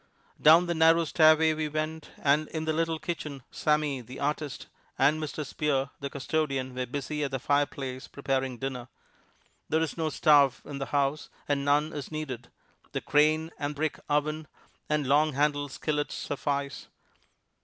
[0.41, 4.65] Down the narrow stairway we went, and in the little kitchen, Sammy, the artist,
[4.97, 5.45] and Mr.
[5.45, 8.87] Spear, the custodian, were busy at the fireplace preparing dinner.
[9.69, 12.47] There is no stove in the house, and none is needed.
[12.93, 14.47] The crane and brick oven
[14.89, 16.87] and long handled skillets suffice.